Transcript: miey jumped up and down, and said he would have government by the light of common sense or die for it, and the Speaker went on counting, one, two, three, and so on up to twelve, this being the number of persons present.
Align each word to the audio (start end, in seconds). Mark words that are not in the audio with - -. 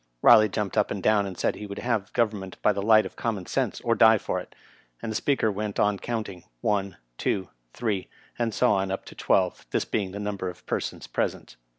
miey 0.23 0.47
jumped 0.49 0.79
up 0.79 0.89
and 0.89 1.03
down, 1.03 1.27
and 1.27 1.37
said 1.37 1.53
he 1.53 1.67
would 1.67 1.77
have 1.77 2.11
government 2.13 2.59
by 2.63 2.73
the 2.73 2.81
light 2.81 3.05
of 3.05 3.15
common 3.15 3.45
sense 3.45 3.79
or 3.81 3.93
die 3.93 4.17
for 4.17 4.39
it, 4.39 4.55
and 4.99 5.11
the 5.11 5.15
Speaker 5.15 5.51
went 5.51 5.79
on 5.79 5.99
counting, 5.99 6.43
one, 6.61 6.97
two, 7.19 7.49
three, 7.71 8.07
and 8.39 8.51
so 8.51 8.71
on 8.71 8.89
up 8.89 9.05
to 9.05 9.13
twelve, 9.13 9.67
this 9.69 9.85
being 9.85 10.11
the 10.11 10.17
number 10.19 10.49
of 10.49 10.65
persons 10.65 11.05
present. 11.05 11.55